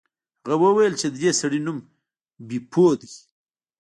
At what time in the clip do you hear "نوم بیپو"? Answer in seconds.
1.65-2.85